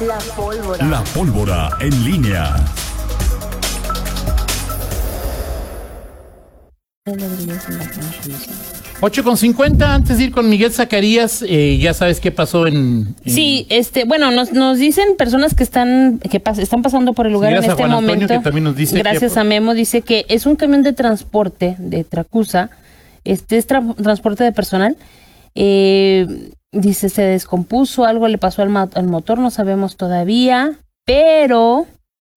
[0.00, 0.86] La pólvora.
[0.86, 2.54] La pólvora en línea.
[9.02, 13.14] 8 con 50, antes de ir con Miguel Zacarías, eh, ya sabes qué pasó en...
[13.24, 17.26] en- Sí, este, bueno, nos, nos dicen personas que están que pas- están pasando por
[17.26, 18.34] el lugar Sí, en a este Juan Antonio, momento.
[18.34, 21.76] que también nos dice gracias que- a Memo dice que es un camión de transporte
[21.78, 22.68] de Tracusa,
[23.24, 24.96] este es tra- transporte de personal.
[25.54, 31.86] Eh, dice se descompuso, algo le pasó al, motor, no sabemos todavía, pero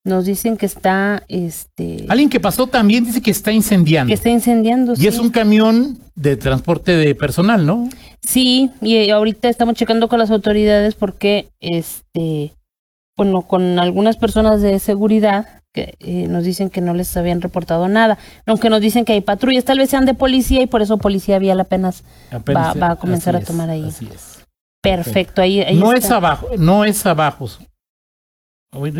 [0.06, 4.10] nos dicen que está este Alguien que pasó también dice que está incendiando.
[4.10, 4.94] que está incendiando.
[4.98, 7.90] Y es un camión de transporte de personal, ¿no?
[8.22, 12.54] Sí, y eh, ahorita estamos checando con las autoridades porque, este,
[13.18, 17.88] bueno, con algunas personas de seguridad que eh, nos dicen que no les habían reportado
[17.88, 20.98] nada, aunque nos dicen que hay patrullas, tal vez sean de policía y por eso
[21.00, 23.86] policía vial apenas, Apenas- Va- va a comenzar a tomar ahí.
[23.88, 24.46] Así es.
[24.82, 26.08] perfecto, ahí, ahí No está.
[26.08, 27.50] es abajo, no es abajo.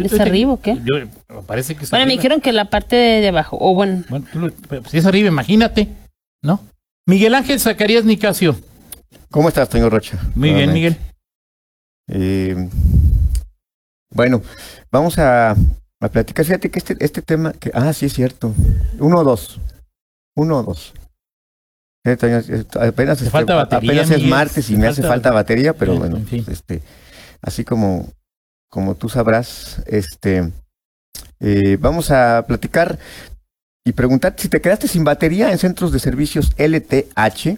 [0.04, 0.78] ¿Es arriba o qué?
[0.84, 4.04] Yo, parece que es Bueno, me dijeron que la parte de, de abajo, o bueno,
[4.10, 5.90] Bueno, tú lo- pues, si es arriba, imagínate,
[6.44, 6.60] ¿no?
[7.08, 8.56] Miguel Ángel Zacarías Nicasio.
[9.32, 10.20] ¿Cómo estás, señor Rocha?
[10.36, 10.74] Muy bien.
[10.74, 10.98] Miguel.
[12.08, 12.70] Eh,
[14.12, 14.42] bueno,
[14.92, 15.56] vamos a,
[16.08, 16.46] a platicar.
[16.46, 18.54] Fíjate que este, este tema, que, ah, sí es cierto.
[19.00, 19.60] Uno o dos.
[20.36, 20.94] Uno o dos.
[22.06, 26.28] Apenas, Te falta batería, apenas es martes y me hace falta- batería, pero bueno, en
[26.28, 26.46] fin.
[26.50, 26.82] este,
[27.42, 28.10] así como,
[28.70, 30.52] como tú sabrás, este,
[31.40, 33.00] eh, vamos a platicar
[33.86, 37.58] y preguntar si te quedaste sin batería en centros de servicios LTH.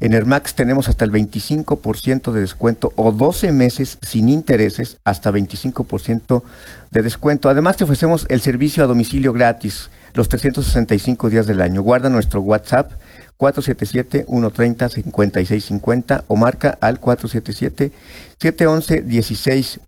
[0.00, 6.42] En Hermax tenemos hasta el 25% de descuento o 12 meses sin intereses hasta 25%
[6.90, 7.48] de descuento.
[7.48, 11.80] Además te ofrecemos el servicio a domicilio gratis los 365 días del año.
[11.80, 12.92] Guarda nuestro WhatsApp
[13.38, 19.80] 477-130-5650 o marca al 477-711-1600.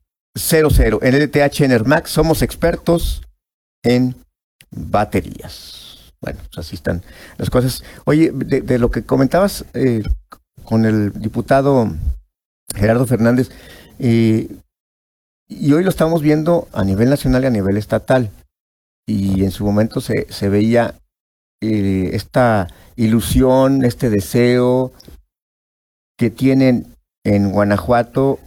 [1.03, 3.21] En LTH en Hermax somos expertos
[3.83, 4.24] en
[4.75, 6.13] baterías.
[6.21, 7.03] Bueno, pues así están
[7.37, 7.85] las cosas.
[8.05, 10.03] Oye, de, lo que comentabas eh,
[10.65, 11.93] con el diputado
[12.75, 13.51] Gerardo Fernández,
[13.99, 14.49] eh,
[15.49, 18.31] y hoy lo estamos viendo a nivel nacional y a nivel estatal,
[19.07, 20.95] y en su momento se, se veía
[21.61, 24.93] eh, esta ilusión, este deseo
[26.17, 28.39] que tienen en Guanajuato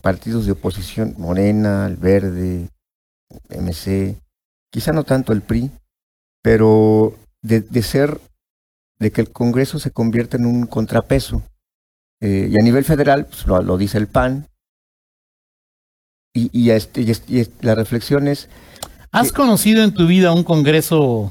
[0.00, 2.68] partidos de oposición, Morena, el Verde,
[3.50, 4.16] MC,
[4.74, 5.70] quizá no tanto el PRI,
[6.42, 8.20] pero de, de ser,
[8.98, 11.42] de que el Congreso se convierta en un contrapeso.
[12.20, 14.48] Eh, y a nivel federal, pues, lo, lo dice el PAN.
[16.34, 18.48] Y, y, este, y, este- y este- la reflexión es,
[19.12, 21.30] ¿Has conocido en tu vida un congreso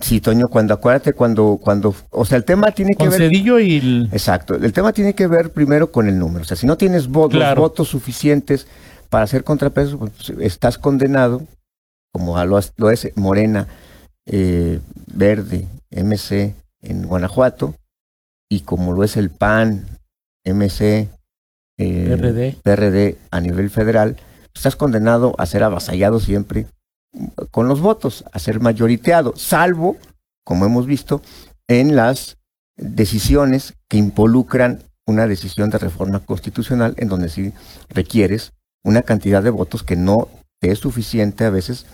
[0.00, 3.18] sí, Toño, cuando acuérdate, cuando, cuando, o sea, el tema tiene que con ver...
[3.20, 4.08] Cedillo y el...
[4.10, 6.42] Exacto, el tema tiene que ver primero con el número.
[6.42, 7.60] O sea, si no tienes votos, Claro.
[7.60, 8.66] votos suficientes
[9.08, 11.46] para hacer contrapeso, pues, estás condenado,
[12.12, 13.68] como lo, lo es Morena,
[14.26, 17.74] eh, Verde, MC en Guanajuato,
[18.48, 19.86] y como lo es el PAN,
[20.44, 21.08] MC,
[21.78, 22.56] eh, PRD.
[22.62, 24.16] PRD a nivel federal,
[24.54, 26.66] estás condenado a ser avasallado siempre
[27.50, 29.96] con los votos, a ser mayoriteado, salvo,
[30.44, 31.22] como hemos visto,
[31.68, 32.36] en las
[32.76, 37.52] decisiones que involucran una decisión de reforma constitucional en donde sí
[37.88, 38.52] requieres
[38.84, 40.28] una cantidad de votos que no
[40.60, 41.86] te es suficiente a veces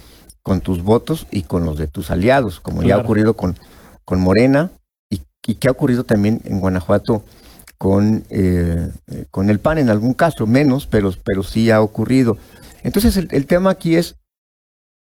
[0.43, 3.57] con tus votos y con los de tus aliados, como ya ha ocurrido con,
[4.05, 4.71] con Morena
[5.11, 7.25] y, y que ha ocurrido también en Guanajuato
[7.79, 12.37] con, eh, eh, con el PAN en algún caso, menos, pero, pero sí ha ocurrido.
[12.83, 14.17] Entonces el, el tema aquí es,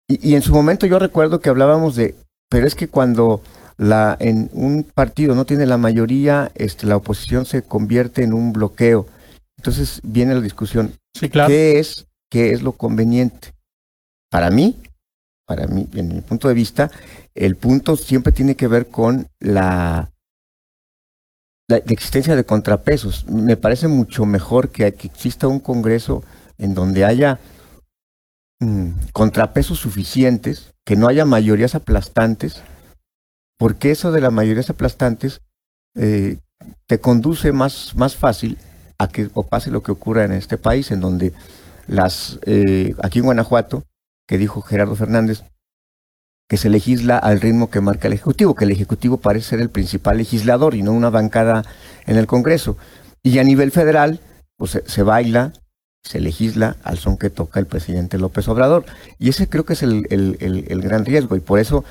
[0.08, 2.16] y, y en su momento yo recuerdo que hablábamos de,
[2.50, 3.42] pero es que cuando
[3.78, 8.52] la, en un partido no tiene la mayoría, este, la oposición se convierte en un
[8.52, 9.08] bloqueo.
[9.58, 11.48] Entonces viene la discusión, Sí, claro.
[11.50, 13.54] ¿qué es, qué es lo conveniente?
[14.30, 14.82] Para mí,
[15.46, 16.92] para mí, en mi punto de vista,
[17.34, 20.12] el punto siempre tiene que ver con la,
[21.68, 23.26] la, existencia de contrapesos.
[23.28, 26.24] Me parece mucho mejor que, que exista un Congreso
[26.60, 27.40] en donde haya
[28.60, 32.62] mm, contrapesos suficientes, que no haya mayorías aplastantes,
[33.58, 35.42] porque eso de las mayorías aplastantes
[35.96, 36.38] eh,
[36.88, 38.58] te conduce más, más fácil
[38.98, 41.34] a que o pase lo que ocurra en este país, en donde
[41.90, 43.84] las, eh, aquí en Guanajuato,
[44.28, 45.44] que dijo Gerardo Fernández,
[46.48, 49.70] que se legisla al ritmo que marca el Ejecutivo, que el Ejecutivo parece ser el
[49.70, 51.64] principal legislador y no una bancada
[52.06, 52.78] en el Congreso.
[53.22, 54.20] Y a nivel federal,
[54.58, 55.54] pues se, baila,
[56.04, 58.86] se legisla al son que toca el presidente López Obrador.
[59.20, 61.84] Y ese creo que es el, el- el- el gran riesgo y por eso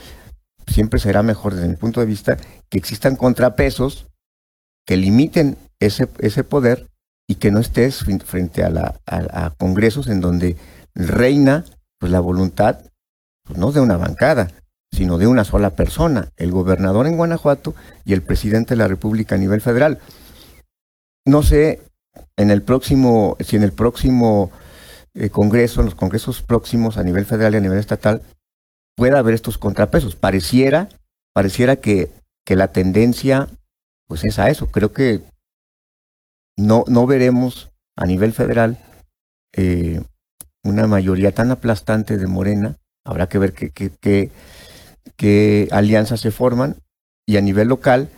[0.67, 2.37] siempre será mejor desde mi punto de vista
[2.69, 4.06] que existan contrapesos
[4.87, 6.87] que limiten ese, ese poder
[7.29, 10.57] y que no estés frente a, la, congresos en donde
[10.95, 11.65] reina
[11.99, 12.81] pues, la voluntad,
[13.45, 14.49] pues, no de una bancada,
[14.91, 19.35] sino de una sola persona, el gobernador en Guanajuato y el presidente de la República
[19.35, 19.99] a nivel federal.
[21.27, 21.83] No sé
[22.39, 24.51] en el próximo, si en el próximo
[25.15, 28.23] eh, congreso, en los congresos próximos a nivel federal y a nivel estatal,
[28.97, 30.17] pueda haber estos contrapesos.
[30.17, 30.89] Pareciera,
[31.35, 32.11] pareciera que,
[32.47, 33.49] que la tendencia
[34.07, 34.69] pues es a eso.
[34.69, 35.21] Creo que
[36.59, 38.77] no, no veremos a nivel federal
[39.57, 40.03] eh,
[40.65, 42.77] una mayoría tan aplastante de Morena.
[43.07, 44.31] Habrá que ver qué, qué, qué,
[45.17, 46.77] qué alianzas se forman.
[47.27, 48.09] Y a nivel local,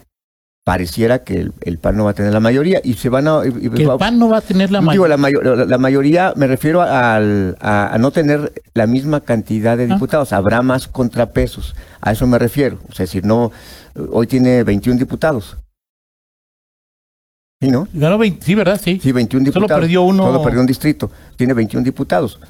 [0.65, 2.81] pareciera que el, el PAN no va a tener la mayoría.
[2.83, 3.43] Y se van a.
[3.43, 5.17] Que el PAN no va a tener la mayoría.
[5.17, 9.85] la, la- la mayoría, me refiero al- a, a no tener la misma cantidad de
[9.85, 9.95] Ah.
[9.95, 10.33] diputados.
[10.33, 11.75] Habrá más contrapesos.
[12.01, 12.79] A eso me refiero.
[12.89, 13.53] O sea, es decir, no.
[14.13, 15.57] Hoy tiene 21 diputados.
[17.63, 17.87] ¿Sí, no?
[17.93, 18.81] Ganó 20, sí, ¿verdad?
[18.83, 18.99] Sí.
[19.03, 19.81] Sí, 21 Solo diputados.
[19.83, 20.25] perdió uno.
[20.25, 21.11] Solo perdió un distrito.
[21.37, 22.41] Tiene 21 diputados.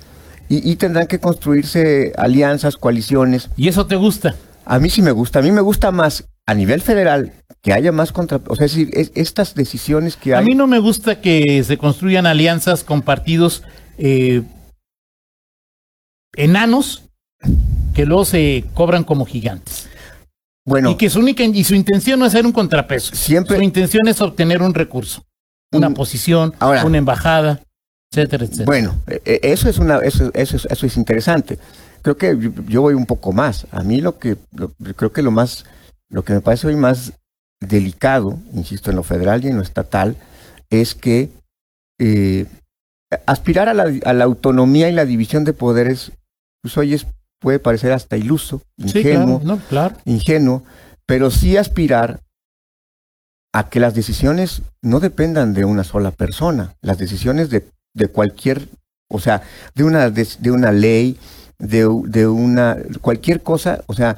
[0.49, 3.51] Y, y tendrán que construirse alianzas, coaliciones.
[3.57, 4.37] ¿Y eso te gusta?
[4.65, 5.41] A mí sí me gusta.
[5.41, 8.41] A mí me gusta más a nivel federal que haya más contra.
[8.47, 10.45] O sea, es decir, es- estas decisiones que A hay.
[10.45, 13.65] mí no me gusta que se construyan alianzas con partidos
[13.99, 14.43] eh,
[16.37, 17.03] enanos
[17.95, 19.89] que luego se cobran como gigantes.
[20.71, 23.15] Bueno, Y que su única y su intención no es ser un contrapeso.
[23.15, 25.25] Siempre- Su intención es obtener un recurso,
[25.73, 27.61] una Un- posición, Ahora- una embajada,
[28.13, 28.67] etcétera, etcétera.
[28.67, 31.59] Bueno, eh, eh, eso es una, eso, eso, es- eso es interesante.
[32.03, 33.67] Creo que yo, yo voy un poco más.
[33.73, 35.65] A mí lo que, lo- creo que lo más,
[36.09, 37.13] lo que me parece hoy más
[37.61, 40.17] delicado, insisto, en lo federal y en lo estatal,
[40.71, 41.31] es que
[42.01, 42.47] eh,
[43.27, 46.13] aspirar a la, a la autonomía y la división de poderes,
[46.63, 47.07] pues hoy es,
[47.41, 49.97] puede parecer hasta iluso, sí, ingenuo, claro, no, claro.
[50.05, 50.63] ingenuo,
[51.07, 52.21] pero sí aspirar
[53.53, 58.69] a que las decisiones no dependan de una sola persona, las decisiones de, de cualquier,
[59.11, 59.43] o sea,
[59.75, 61.19] de una, de, de una ley,
[61.59, 64.17] de, de una, cualquier cosa, o sea,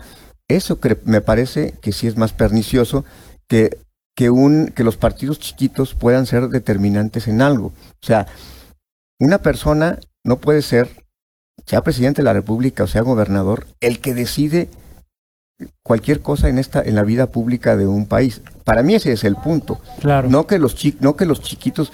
[0.48, 3.04] eso cre- me parece que sí es más pernicioso
[3.48, 3.78] que,
[4.14, 7.68] que, un, que los partidos chiquitos puedan ser determinantes en algo.
[7.68, 8.26] O sea,
[9.18, 11.01] una persona no puede ser,
[11.66, 14.68] sea presidente de la República o sea gobernador, el que decide
[15.82, 18.40] cualquier cosa en esta en la vida pública de un país.
[18.64, 19.80] Para mí ese es el punto.
[20.00, 20.28] Claro.
[20.28, 21.92] No que los chi- no que los chiquitos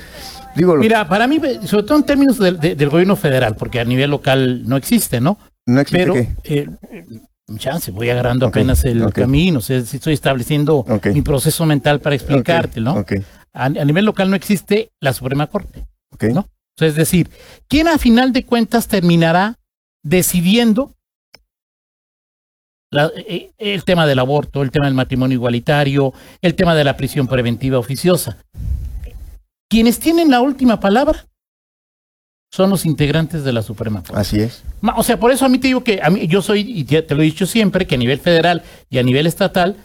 [0.56, 3.80] digo los- Mira, para mí, sobre todo en términos del, de- del gobierno federal, porque
[3.80, 5.38] a nivel local no existe, ¿no?
[5.66, 7.04] no existe Pero, que eh, eh,
[7.58, 12.80] chance, voy agarrando apenas el camino, o sea, estoy estableciendo mi proceso mental para explicarte,
[12.80, 13.04] ¿no?
[13.52, 15.86] A, a nivel local no existe la Suprema Corte.
[16.32, 16.40] ¿No?
[16.40, 16.46] O
[16.78, 17.28] sea, es decir,
[17.68, 19.57] ¿quién a final de cuentas terminará
[20.08, 20.92] decidiendo
[22.90, 26.96] la- eh, el tema del aborto, el tema del matrimonio igualitario, el tema de la
[26.96, 28.38] prisión preventiva oficiosa?
[29.70, 31.26] Quienes tienen la última palabra
[32.50, 34.18] son los integrantes de la Suprema Corte.
[34.18, 34.64] Así es.
[34.96, 37.06] O sea, por eso a mí te digo que a mí, yo soy, y ya
[37.06, 39.76] te lo he dicho siempre, que a nivel federal y a nivel estatal,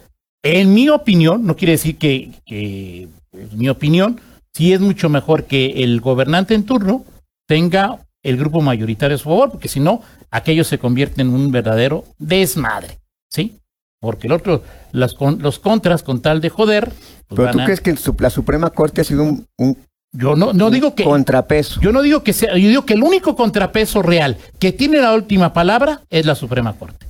[0.42, 4.22] en mi opinión, no quiere decir que, que es mi opinión,
[4.54, 7.04] sí es mucho mejor que el gobernante en turno
[7.46, 11.52] tenga el grupo mayoritario a su favor, porque si no, aquello se convierte en un
[11.52, 13.00] verdadero desmadre,
[13.30, 13.60] ¿sí?
[14.00, 16.92] Porque el otro, las con- los contras con tal de joder,
[17.28, 19.78] pues Pero tú a- crees que la Suprema Corte ha sido un, un
[20.16, 21.82] yo no, no digo que contrapeso.
[21.82, 25.14] yo no digo que sea, yo digo que el único contrapeso real que tiene la
[25.14, 27.08] última palabra es la Suprema Corte.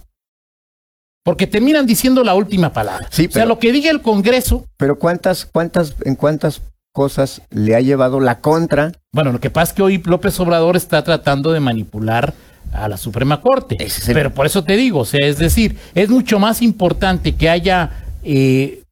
[1.26, 3.08] Porque terminan diciendo la última palabra.
[3.12, 6.62] Sí, o sea, pero- lo que diga el Congreso, Pero cuántas cuántas en cuántas
[6.94, 8.92] cosas le ha llevado la contra?
[9.12, 12.34] bueno, lo que pasa es que hoy López Obrador está tratando de manipular
[12.72, 13.76] a la Suprema Corte.
[13.80, 16.62] Ese es el- Pero por eso te digo, o sea, es decir, es mucho más
[16.62, 17.92] importante que haya
[18.24, 18.84] eh,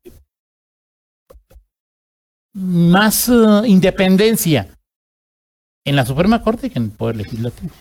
[2.53, 3.34] más eh,
[3.65, 4.67] independencia
[5.86, 7.72] en la Suprema Corte que en el Poder Legislativo.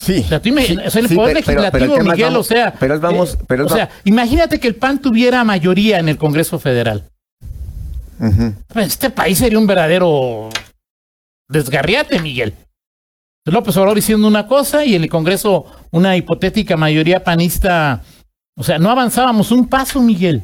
[0.00, 0.20] Sí.
[0.24, 2.44] O sea, tú sí, o sea, el sí, poder pero- legislativo, pero Miguel, vamos- o
[2.48, 6.08] sea, pero es vamos, eh, pero o sea, imagínate que el PAN tuviera mayoría en
[6.08, 7.04] el Congreso Federal.
[8.76, 10.48] Este país sería un verdadero
[11.48, 12.54] desgarriate, Miguel.
[13.46, 18.02] López Obrador diciendo una cosa y en el Congreso una hipotética mayoría panista.
[18.56, 20.42] O sea, no avanzábamos un paso, Miguel.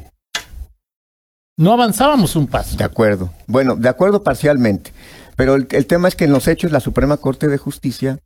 [1.57, 2.77] No avanzábamos un paso.
[2.77, 3.31] De acuerdo.
[3.47, 4.93] Bueno, de acuerdo parcialmente.
[5.35, 8.19] Pero el, el tema es que en los hechos la Suprema Corte de Justicia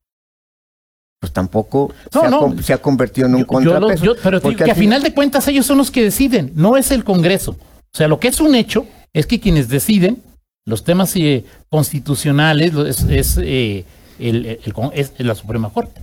[1.20, 2.40] pues tampoco No, se, ha, no.
[2.40, 4.06] con- se ha convertido en un Yo- yo lo- contrapeso.
[4.06, 6.52] yo- pero Porque que a al fin- final de cuentas ellos son los que deciden,
[6.54, 7.52] no es el Congreso.
[7.54, 8.86] O sea, lo que es un hecho
[9.18, 10.22] es que quienes deciden
[10.66, 13.86] los temas eh, constitucionales lo- es, es, eh,
[14.20, 16.02] el- el- el con- es la Suprema Corte.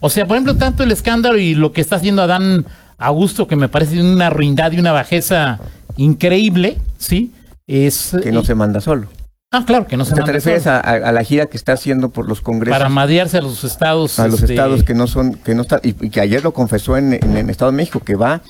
[0.00, 2.64] O sea, por ejemplo, tanto el escándalo y lo que está haciendo Adán
[2.98, 5.58] Augusto, que me parece una ruindad y una bajeza
[5.96, 7.32] increíble, ¿sí?
[7.66, 9.08] Es, que no se manda solo.
[9.50, 10.76] Ah, claro, que no se sea, te mande refieres solo.
[10.84, 12.76] a, la gira que está haciendo por los congresos.
[12.78, 14.18] Para madearse a los estados.
[14.18, 16.52] a los este, estados que no son, que no están, y, y que ayer lo
[16.52, 18.42] confesó en, en el Estado de México, que va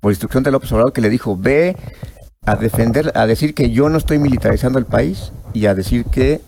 [0.00, 1.76] por instrucción de López Obrador, que le dijo, ve
[2.46, 6.40] a defender, a decir que yo no estoy militarizando el país y a decir que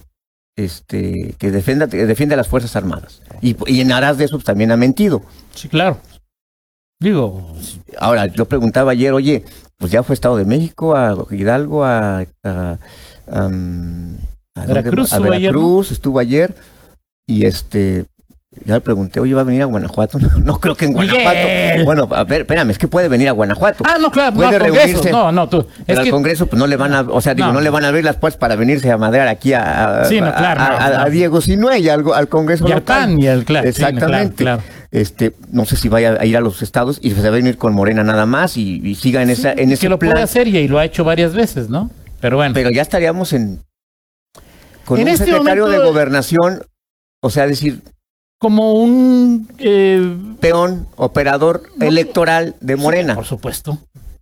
[0.56, 3.22] este que defienda, que defiende a las Fuerzas Armadas.
[3.42, 5.22] Y, y en aras de eso pues, también ha mentido.
[5.54, 5.98] Sí, claro.
[7.00, 7.54] Digo,
[7.98, 9.44] Ahora, yo preguntaba ayer, oye,
[9.76, 12.78] pues ya fue Estado de México, a Hidalgo, a, a,
[13.26, 14.18] ¿a dónde
[14.54, 16.54] Veracruz a estuvo ayer, Veracruz, estuvo ayer,
[17.26, 18.06] y este,
[18.64, 20.18] ya le pregunté, oye, ¿va a venir a Guanajuato?
[20.22, 21.28] No, no creo que en Guanajuato.
[21.38, 21.84] Miguel.
[21.84, 23.84] Bueno, a ver, espérame, es que puede venir a Guanajuato.
[23.86, 24.76] Ah, no, claro, no, Puede Congreso.
[24.86, 25.10] reunirse.
[25.12, 25.66] No, no, tú.
[25.86, 27.54] Pero al que, Congreso, pues no le van a, o sea, digo, No.
[27.54, 30.20] no, le van a abrir las puertas para venirse a madrear aquí a, a, Sí,
[30.20, 30.98] no, claro, a- no, a- no.
[31.04, 33.00] a Diego Sinue y al, al Congreso y al local.
[33.00, 33.70] PAN y al claro.
[33.70, 34.34] sí, no, Exactamente.
[34.44, 34.78] claro, claro.
[34.90, 37.58] Este, no sé si vaya a ir a los estados y se va a venir
[37.58, 40.12] con Morena nada más y, y siga en esa, en que ese lo plan.
[40.12, 41.90] puede hacer y, y lo ha hecho varias veces, ¿no?
[42.22, 42.54] Pero bueno.
[42.54, 43.60] Pero ya estaríamos en
[44.86, 46.62] con En un este secretario momento- de gobernación,
[47.20, 47.82] o sea, decir,
[48.38, 53.14] como un eh, peón, operador No, electoral de Morena.
[53.14, 53.78] por supuesto.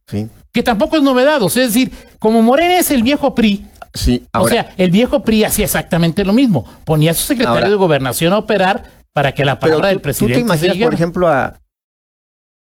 [0.09, 3.67] Sí, Que tampoco es novedad, o sea, es decir, como Morena es el viejo PRI,
[3.93, 4.23] sí.
[4.27, 7.69] o Ahora, sea, el viejo PRI hacía exactamente lo mismo, ponía a su secretario Ahora-
[7.71, 10.87] de gobernación a operar para que la palabra tú, del tú presidente te se imaginas,
[10.87, 11.59] por ejemplo, a,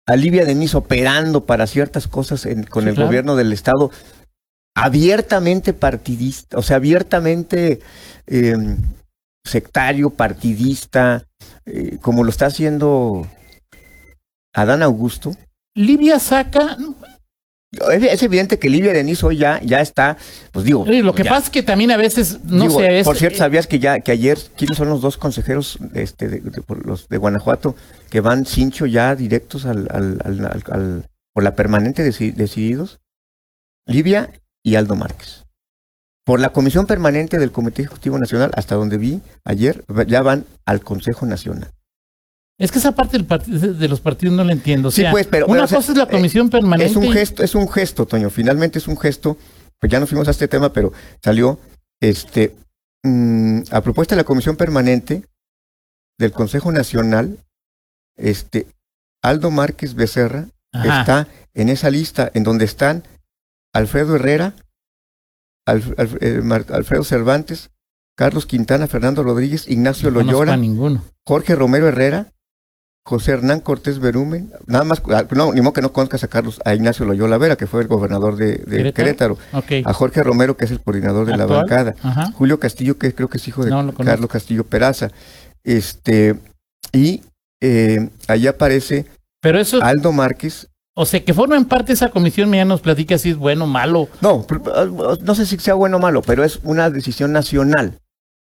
[0.08, 3.06] a Livia Denis operando para ciertas cosas en- con Sí, el claro.
[3.08, 3.90] gobierno del Estado
[4.76, 7.80] abiertamente partidista, o sea, abiertamente
[8.26, 8.56] eh,
[9.44, 11.26] sectario, partidista,
[11.66, 13.26] eh, como lo está haciendo
[14.54, 15.32] Adán Augusto.
[15.74, 16.76] Libia saca,
[17.92, 20.16] Es, evidente que Livia Denis hoy ya, ya está,
[20.50, 20.84] pues digo.
[20.84, 23.36] lo que ya- pasa es que también a veces, no digo, sé, es, por cierto,
[23.36, 26.84] eh, ¿sabías que ya que ayer quiénes son los dos consejeros este, de, de- por
[26.84, 27.76] los de Guanajuato
[28.10, 32.98] que van cincho ya directos al, al, al- al- al- por la permanente deci- decididos?
[33.86, 34.30] Livia
[34.64, 35.44] y Aldo Márquez.
[36.24, 40.80] Por la comisión permanente del Comité Ejecutivo Nacional, hasta donde vi ayer, ya van al
[40.82, 41.70] Consejo Nacional.
[42.58, 44.88] es que esa parte del part- de los partidos no la entiendo.
[44.88, 46.90] O Sí, pues, pero- una pero, o sea, cosa es la eh, comisión permanente.
[46.90, 48.28] Es un gesto, es un gesto, Toño.
[48.28, 49.38] Finalmente es un gesto.
[49.78, 50.92] Pues ya nos fuimos a este tema, pero
[51.24, 51.58] salió
[52.02, 52.54] este
[53.02, 55.24] mm, a propuesta de la Comisión Permanente
[56.18, 57.38] del Consejo Nacional,
[58.18, 58.66] este
[59.22, 61.00] Aldo Márquez Becerra Ajá.
[61.00, 63.04] está en esa lista en donde están
[63.72, 64.54] Alfredo Herrera,
[65.70, 66.40] Alf- Alf- eh,
[66.74, 67.70] Alfredo Cervantes,
[68.16, 71.02] Carlos Quintana, Fernando Rodríguez, Ignacio No Loyola, ninguno.
[71.26, 72.26] Jorge Romero Herrera,
[73.06, 76.60] José Hernán Cortés Berumen, nada más, ah, no, ni modo que no conozcas a Carlos,
[76.64, 79.38] a Ignacio Loyola Vera, que fue el gobernador de, de ¿Querétaro?
[79.84, 82.30] A Jorge Romero, que es el coordinador de la bancada, Ajá.
[82.32, 83.94] Julio Castillo, que creo que es hijo de No.
[83.94, 85.10] Carlos Castillo Peraza,
[85.64, 86.38] este,
[86.92, 87.22] y
[87.62, 89.06] eh, ahí aparece
[89.40, 93.16] Pero eso, Aldo Márquez, o sea, que formen parte de esa comisión, ya nos platica
[93.18, 94.08] si es bueno o malo.
[94.20, 97.94] no, pr- no sé si sea bueno o malo, pero es una decisión nacional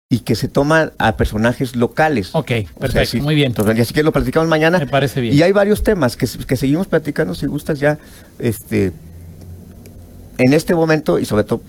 [0.09, 2.29] y que se toma a personajes locales.
[2.35, 3.21] Ok, O sea, perfecto, sí.
[3.21, 3.47] muy bien.
[3.47, 4.77] Entonces, así que lo platicamos mañana.
[4.79, 5.33] Me parece bien.
[5.35, 7.97] Y hay varios temas que, que seguimos platicando, si gustas ya,
[8.37, 8.91] este,
[10.37, 11.61] en este momento, y sobre todo,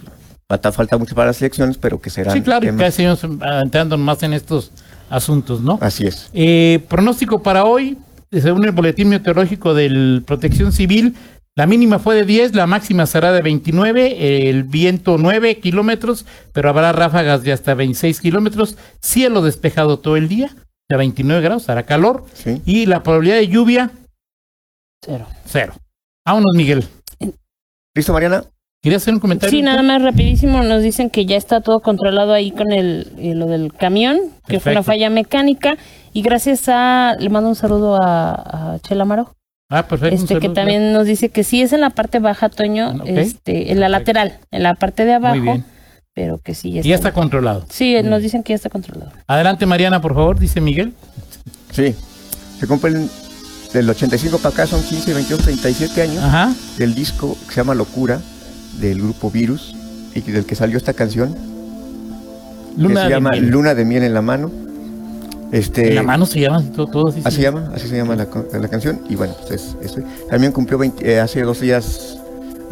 [0.49, 2.78] falta, falta mucho para las elecciones, pero que serán sí, claro, y temas.
[2.78, 4.73] cada vez seguimos entrando más en estos
[5.09, 5.78] asuntos, ¿no?
[5.80, 6.28] Así es.
[6.35, 7.97] Eh, pronóstico para hoy,
[8.41, 11.14] según el boletín meteorológico del Protección Civil,
[11.57, 16.69] la mínima fue de 10, la máxima será de 29, el viento 9 kilómetros, pero
[16.69, 20.50] habrá ráfagas de hasta 26 kilómetros, cielo despejado todo el día,
[20.88, 22.61] de 29 grados, hará calor, Sí.
[22.67, 23.91] y la probabilidad de lluvia,
[25.05, 25.26] Cero.
[25.45, 25.75] cero.
[26.26, 26.85] Vámonos, Miguel.
[27.95, 28.45] ¿Listo, Mariana?
[28.83, 29.50] ¿Querías hacer un comentario?
[29.57, 33.35] Sí, nada más rapidísimo nos dicen que ya está todo controlado ahí con el, eh,
[33.35, 34.83] lo del camión, que fue una Perfecto.
[34.83, 35.76] falla mecánica
[36.14, 39.35] y gracias a le mando un saludo a, a Chela Amaro,
[39.71, 40.14] Ah, perfecto.
[40.16, 43.80] este que también nos dice que sí es en la parte baja, Toño, este, en
[43.80, 44.12] la Perfecto.
[44.12, 45.64] lateral, en la parte de abajo, Muy bien.
[46.14, 47.64] pero que sí Y ya está controlado.
[47.71, 49.11] Sí, nos dicen que ya está controlado.
[49.26, 50.92] Adelante, Mariana, por favor, dice Miguel.
[51.73, 51.94] Sí.
[52.61, 53.11] Se cumplen
[53.73, 56.52] del 85 para acá, son 15, 22, 37 años Ajá.
[56.78, 58.21] del disco que se llama Locura,
[58.80, 59.75] del grupo Virus,
[60.14, 61.35] y del que salió esta canción,
[62.76, 63.49] Luna que se llama miel.
[63.49, 64.52] Luna de Miel en la mano.
[65.55, 67.21] Este, En la mano se llama todo, todo así.
[67.23, 68.27] Así se llama, así se llama la,
[68.59, 69.01] la canción.
[69.09, 69.97] Y bueno, pues es.
[70.29, 72.19] También cumplió 20 eh, hace dos días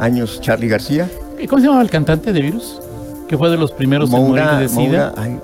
[0.00, 1.08] años Charlie García.
[1.48, 2.80] ¿Cómo se llamaba el cantante de Virus?
[3.28, 4.82] Que fue de los primeros en morir Moura, de SIDA.
[4.82, 5.38] Moura, ay,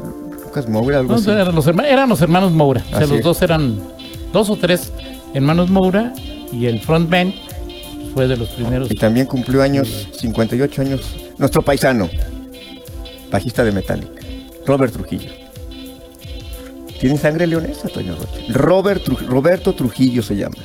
[0.45, 1.31] Lucas Moura, algo No, así.
[1.31, 2.83] eran, los herma- eran los hermanos Moura.
[2.87, 3.23] O sea, los es.
[3.23, 3.79] dos eran
[4.33, 4.93] dos o tres
[5.33, 6.13] hermanos Moura
[6.53, 7.33] y el frontman
[8.15, 8.91] fue de los primeros.
[8.91, 11.03] Y también cumplió años, 58 años,
[11.39, 12.09] nuestro paisano,
[13.31, 14.23] bajista de Metallica,
[14.67, 15.31] Robert Trujillo.
[17.01, 18.41] ¿Tiene sangre leonesa, Toño Rocha?
[18.51, 20.57] Robert Tru- Roberto Trujillo se llama.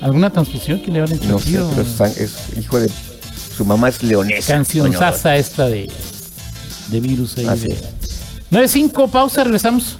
[0.00, 2.90] ¿Alguna transfusión que le habrán No sé, pero es, hijo de...
[3.56, 4.54] Su mamá es leonesa.
[4.54, 5.90] Canción sasa esta de
[6.88, 7.38] de virus.
[7.38, 7.82] ahí Así de- es.
[8.50, 9.96] 9-5, pausa, regresamos.